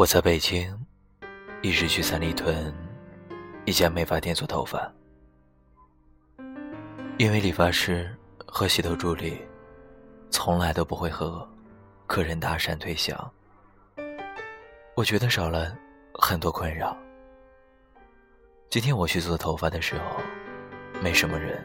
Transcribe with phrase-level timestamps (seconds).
[0.00, 0.74] 我在北京，
[1.60, 2.72] 一直去三里屯
[3.66, 4.90] 一家美发店做头发，
[7.18, 8.10] 因为理发师
[8.46, 9.36] 和洗头助理
[10.30, 11.46] 从来都不会和
[12.06, 13.30] 客人搭讪推销，
[14.96, 15.76] 我觉得少了
[16.14, 16.96] 很多困扰。
[18.70, 20.16] 今天我去做头发的时候，
[21.02, 21.62] 没什么人，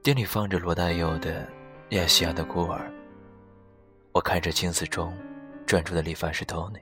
[0.00, 1.42] 店里放着罗大佑的
[1.96, 2.78] 《亚细亚的孤儿》，
[4.12, 5.12] 我看着镜子中。
[5.66, 6.80] 专注的理发师 Tony，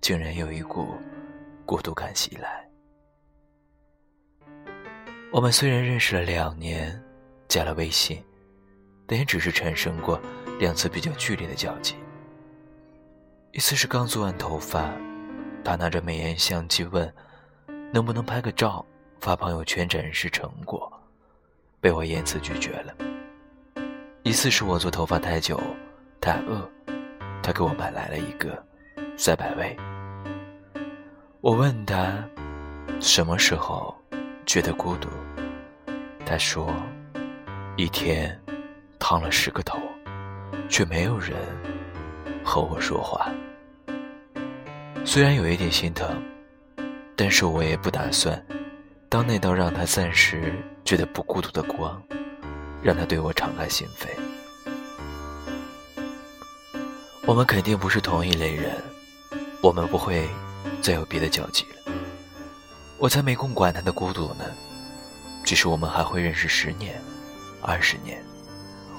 [0.00, 0.94] 竟然有一股
[1.66, 2.68] 孤独感袭来。
[5.30, 7.02] 我们虽然认识了两年，
[7.48, 8.22] 加了微信，
[9.06, 10.20] 但也只是产生过
[10.58, 11.94] 两次比较剧烈的交集。
[13.52, 14.90] 一次是刚做完头发，
[15.62, 17.12] 他拿着美颜相机问
[17.92, 18.84] 能不能拍个照
[19.20, 20.90] 发朋友圈展示成果，
[21.80, 22.94] 被我严词拒绝了。
[24.22, 25.60] 一次是我做头发太久，
[26.20, 26.70] 太饿。
[27.42, 28.62] 他给我买来了一个
[29.16, 29.76] 赛百味。
[31.40, 32.24] 我问他
[33.00, 33.94] 什么时候
[34.46, 35.08] 觉得孤独，
[36.24, 36.72] 他说
[37.76, 38.40] 一天
[38.98, 39.78] 烫了十个头，
[40.68, 41.36] 却没有人
[42.44, 43.28] 和我说话。
[45.04, 46.22] 虽然有一点心疼，
[47.16, 48.40] 但是我也不打算
[49.08, 52.00] 当那道让他暂时觉得不孤独的光，
[52.80, 54.06] 让他对我敞开心扉。
[57.24, 58.82] 我们肯定不是同一类人，
[59.62, 60.28] 我们不会
[60.80, 61.92] 再有别的交集了。
[62.98, 64.44] 我才没空管他的孤独呢。
[65.44, 67.00] 只是我们还会认识十年、
[67.60, 68.20] 二十年，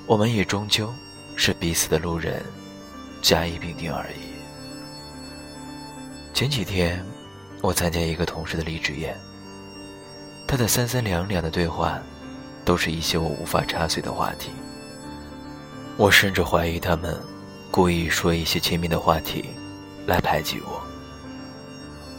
[0.07, 0.93] 我们也终究
[1.35, 2.41] 是彼此的路人，
[3.21, 4.33] 甲乙丙丁而已。
[6.33, 7.05] 前几天，
[7.61, 9.17] 我参加一个同事的离职宴，
[10.47, 11.99] 他的三三两两的对话，
[12.63, 14.49] 都是一些我无法插嘴的话题。
[15.97, 17.21] 我甚至怀疑他们。
[17.73, 19.45] 故意说一些亲密的话题，
[20.05, 20.79] 来排挤我。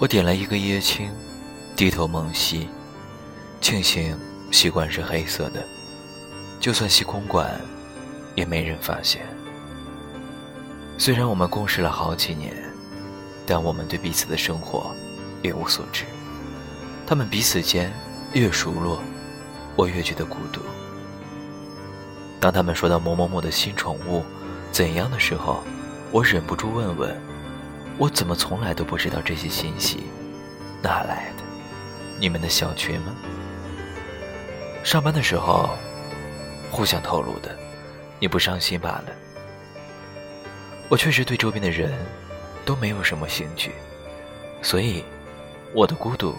[0.00, 1.08] 我点了一个椰青，
[1.76, 2.68] 低头猛吸，
[3.60, 4.18] 庆幸
[4.50, 5.64] 吸管是黑色的，
[6.58, 7.48] 就算吸空管，
[8.34, 9.22] 也没人发现。
[10.98, 12.52] 虽然我们共事了好几年，
[13.46, 14.92] 但我们对彼此的生活
[15.40, 16.02] 一无所知。
[17.06, 17.92] 他们彼此间
[18.32, 19.00] 越熟络，
[19.76, 20.60] 我越觉得孤独。
[22.40, 24.24] 当他们说到某某某的新宠物，
[24.74, 25.62] 怎样的时候，
[26.10, 27.16] 我忍不住问问：
[27.96, 30.02] 我怎么从来都不知道这些信息？
[30.82, 31.44] 哪来的？
[32.18, 33.14] 你们的小群吗？
[34.82, 35.70] 上班的时候
[36.72, 37.56] 互相透露的，
[38.18, 39.12] 你不伤心罢了。
[40.88, 41.92] 我确实对周边的人
[42.64, 43.70] 都没有什么兴趣，
[44.60, 45.04] 所以
[45.72, 46.34] 我的孤独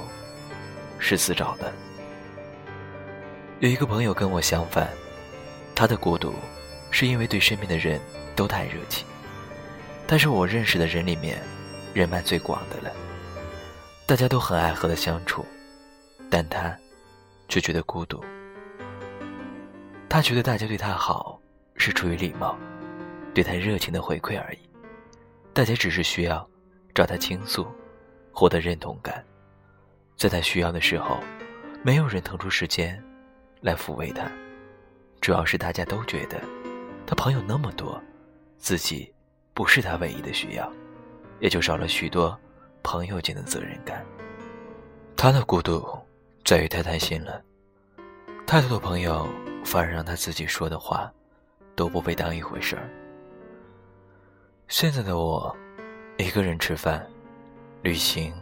[1.00, 1.72] 是自找的。
[3.62, 4.90] 有一个朋友跟我相反，
[5.74, 6.36] 他的孤独
[6.96, 8.00] 是因为对身边的人。
[8.36, 9.08] 都太热情，
[10.06, 11.42] 但是我认识的人里面
[11.94, 12.94] 人脉最广的了。
[14.06, 15.46] 大家都很爱和他相处，
[16.30, 16.78] 但他
[17.48, 18.22] 却觉得孤独。
[20.10, 21.40] 他觉得大家对他好
[21.78, 22.58] 是出于礼貌，
[23.34, 24.60] 对他热情的回馈而已。
[25.54, 26.46] 大家只是需要
[26.94, 27.66] 找他倾诉，
[28.34, 29.24] 获得认同感。
[30.18, 31.22] 在他需要的时候，
[31.84, 33.02] 没有人腾出时间
[33.62, 34.30] 来抚慰他。
[35.22, 36.38] 主要是大家都觉得
[37.06, 38.02] 他朋友那么多。
[38.58, 39.14] 自己
[39.54, 40.72] 不是他唯一的需要，
[41.40, 42.36] 也就少了许多
[42.82, 44.04] 朋友间的责任感。
[45.16, 45.88] 他的孤独
[46.44, 47.44] 在于太贪心了，
[48.48, 49.28] 太多的朋友
[49.64, 51.14] 反而让他自己说的话
[51.76, 52.90] 都不被当一回事儿。
[54.68, 55.56] 现在的我，
[56.18, 57.08] 一个人吃饭、
[57.84, 58.34] 旅行、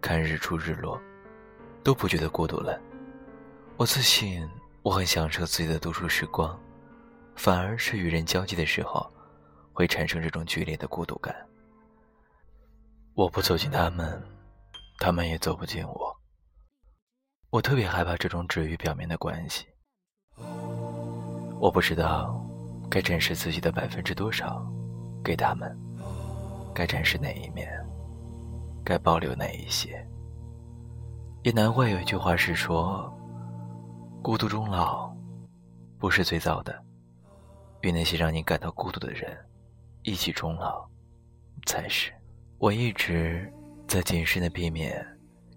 [0.00, 0.98] 看日出日落，
[1.82, 2.80] 都不觉得孤独了。
[3.76, 4.48] 我自信
[4.82, 6.58] 我很享受自己的独处时光，
[7.34, 9.10] 反而是与人交际的时候。
[9.74, 11.34] 会产生这种剧烈的孤独感。
[13.14, 14.22] 我不走进他们，
[14.98, 16.14] 他们也走不进我。
[17.48, 19.66] 我特别害怕这种止于表面的关系。
[21.58, 22.38] 我不知道
[22.90, 24.62] 该展示自己的百分之多少
[25.24, 25.74] 给他们，
[26.74, 27.66] 该展示哪一面，
[28.84, 30.06] 该保留哪一些。
[31.44, 33.10] 也难怪有一句话是说
[34.22, 35.10] ：“孤独终老，
[35.98, 36.78] 不是最糟的。”
[37.82, 39.36] 与那些让你感到孤独的人。
[40.02, 40.88] 一起终老，
[41.66, 42.12] 才是。
[42.58, 43.52] 我一直
[43.86, 45.06] 在谨慎的避免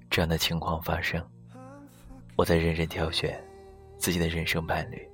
[0.09, 1.23] 这样的情况发生。
[2.35, 3.43] 我在认真挑选
[3.97, 5.09] 自己的人生伴侣，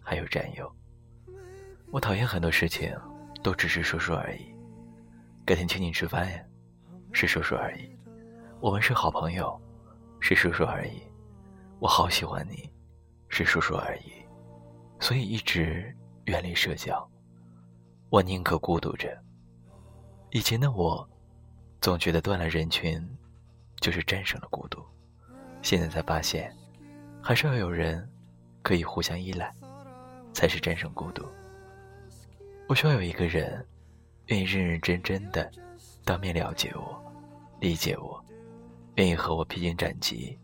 [0.00, 0.72] 还有战友。
[1.92, 2.92] 我讨厌很多事情
[3.42, 4.52] 都只是说说而已。
[5.44, 6.40] 改天请你吃饭呀，
[7.12, 7.96] 是说说而已。
[8.60, 9.60] 我们是好朋友，
[10.20, 11.02] 是说说而已。
[11.78, 12.68] 我好喜欢你，
[13.28, 14.12] 是说说而已。
[14.98, 15.94] 所以一直
[16.26, 17.08] 远离社交。
[18.10, 19.16] 我宁可孤独着。
[20.30, 21.08] 以前的我
[21.80, 23.00] 总觉得断了人群，
[23.80, 24.82] 就是战胜了孤独。
[25.62, 26.54] 现在才发现，
[27.22, 28.08] 还是要有人
[28.62, 29.52] 可以互相依赖，
[30.32, 31.24] 才是战胜孤独。
[32.68, 33.66] 我需要有一个人，
[34.26, 35.50] 愿意认认真真的
[36.04, 37.12] 当面了解我、
[37.60, 38.22] 理解我，
[38.96, 40.38] 愿意和我披荆斩棘，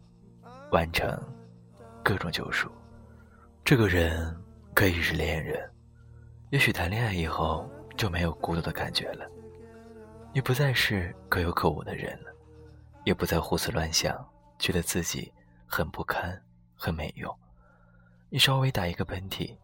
[0.71, 1.09] 完成
[2.03, 2.71] 各种救赎。
[3.65, 4.37] 这个人
[4.75, 5.71] 可以是恋人，
[6.51, 9.29] 也许谈恋爱以后就没有孤独的感觉了，
[10.33, 12.33] 你不再是可有可无的人了，
[13.05, 14.27] 也不再胡思乱想。
[14.59, 15.33] 觉得自己
[15.67, 16.39] 很不堪，
[16.77, 17.35] 很没用。
[18.29, 19.57] 你稍微打一个喷嚏，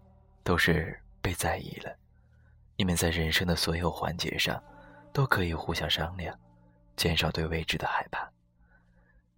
[0.42, 1.94] 都是被在意了。
[2.76, 4.58] 你们在人生的所有环节上，
[5.12, 6.34] 都可以互相商量，
[6.96, 8.26] 减少对未知的害怕。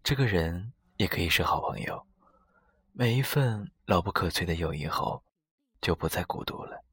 [0.04, 2.06] 这个人也可以是好朋友。
[2.92, 5.20] 每一份牢不可摧的友谊后，
[5.80, 6.84] 就不再孤独了。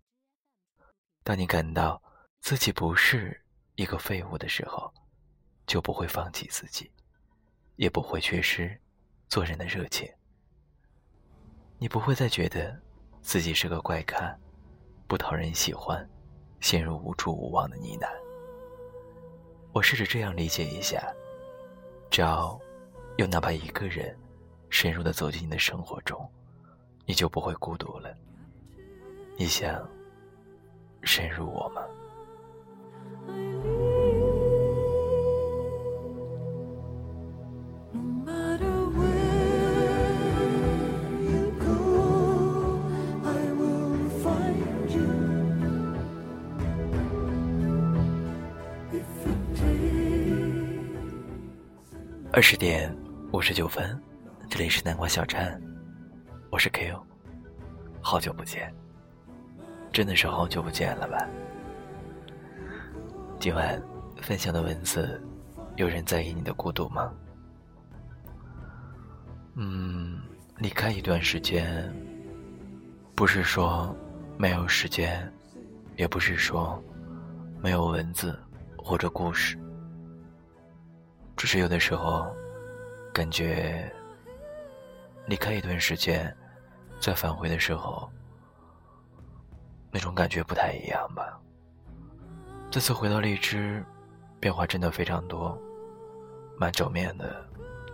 [1.24, 2.02] 当你感到
[2.42, 3.40] 自己不是
[3.76, 4.94] 一个废物的时候，
[5.66, 6.92] 就不会放弃自己。
[7.78, 8.80] 也不会缺失
[9.28, 10.10] 做人的热情。
[11.78, 12.74] 你不会再觉得
[13.22, 14.34] 自己是个怪咖，
[15.08, 16.10] 不讨人喜欢，
[16.62, 18.08] 陷入无助无望的呢喃。
[19.74, 21.14] 我试着这样理解一下：
[22.10, 22.58] 只要
[23.18, 24.18] 有哪怕一个人
[24.70, 26.26] 深入的走进你的生活中，
[27.06, 28.16] 你就不会孤独了。
[29.38, 29.86] 你想
[31.04, 31.82] 深入我吗？
[52.32, 52.94] 二十点
[53.32, 53.98] 五十九分，
[54.50, 55.62] 这里是南瓜小站，
[56.52, 57.02] 我是 Q，
[58.02, 58.74] 好久不见，
[59.96, 61.26] 真的是好久不见了吧？
[63.40, 63.82] 今晚
[64.22, 65.24] 分享的文字，
[65.78, 67.14] 有人在意你的孤独吗？
[69.54, 70.22] 嗯，
[70.58, 71.90] 离开一段时间，
[73.16, 73.96] 不是说
[74.38, 75.32] 没有时间，
[75.96, 76.78] 也不是说
[77.62, 78.38] 没有文字
[78.78, 79.58] 或者故事。
[81.38, 82.28] 只是有的时候，
[83.14, 83.90] 感觉
[85.26, 86.36] 离开一段时间，
[87.00, 88.12] 再返回的时候，
[89.96, 91.40] 那种感觉不太一样吧。
[92.70, 93.82] 这次回到荔枝，
[94.42, 95.58] 变化真的非常多，
[96.58, 97.42] 满桌面的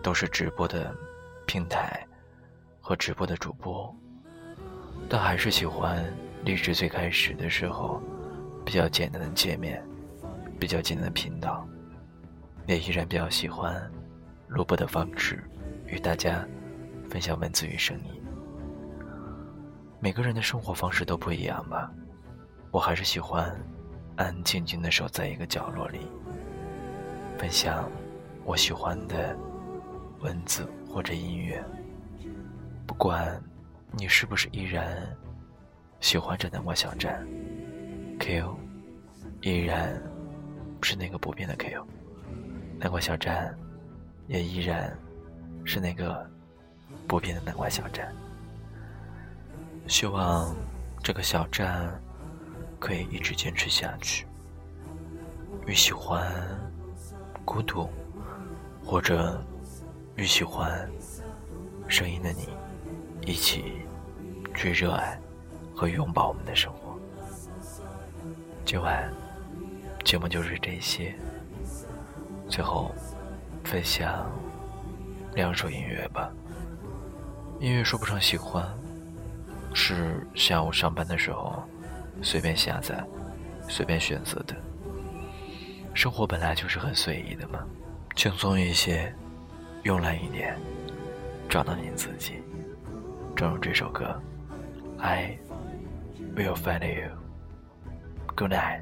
[0.02, 0.96] 都是直播的
[1.46, 2.04] 平台
[2.80, 3.96] 和直播的主播，
[5.08, 6.04] 但还是喜欢
[6.44, 8.02] 荔枝最开始的时候
[8.66, 9.80] 比较简单的界面，
[10.60, 11.68] 比较简单的频道。
[12.66, 13.80] 也依然比较喜欢
[14.48, 15.44] 录播的方式，
[15.86, 16.44] 与大家
[17.12, 18.21] 分享文字与声音。
[20.04, 21.92] 每个人的生活方式都不一样吧，
[22.72, 23.56] 我还是喜欢
[24.16, 26.00] 安安静静的守在一个角落里，
[27.38, 27.88] 分享
[28.44, 29.38] 我喜欢的
[30.22, 31.64] 文字或者音乐。
[32.88, 33.40] 不管
[33.92, 35.08] 你是不是依然
[36.00, 37.24] 喜欢着南瓜小站
[38.20, 38.58] ，Q
[39.42, 40.02] 依然
[40.82, 41.86] 是那个不变的 Q。
[42.80, 43.56] 南瓜小站，
[44.28, 44.98] 也依然
[45.64, 46.28] 是那个
[47.08, 48.12] 不变的南瓜小站。
[49.88, 50.56] 希望
[51.04, 52.02] 这个小站
[52.80, 54.26] 可以一直坚持下去。
[55.68, 56.34] 与喜欢
[57.46, 57.90] 孤独，
[58.84, 59.44] 或者
[60.16, 60.90] 与喜欢
[61.88, 62.50] 声音的你，
[63.22, 63.86] 一起
[64.56, 65.20] 去热爱
[65.76, 66.98] 和拥抱我们的生活。
[68.66, 69.12] 今晚
[70.04, 71.16] 节目就是这些。
[72.50, 72.92] 最后，
[73.64, 74.30] 分享
[75.36, 76.32] 两首音乐吧。
[77.60, 78.68] 音乐说不上喜欢，
[79.74, 81.64] 是下午上班的时候
[82.22, 83.04] 随便下载、
[83.68, 84.56] 随便选择的。
[85.94, 87.60] 生活本来就是很随意的嘛，
[88.16, 89.14] 轻松一些，
[89.84, 90.58] 慵懒一点，
[91.50, 92.42] 找到你自己。
[93.36, 94.22] 正如这首歌
[95.00, 95.38] ，I
[96.36, 97.12] will find you.
[98.36, 98.82] Good night.